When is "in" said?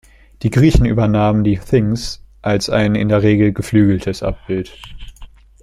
2.95-3.07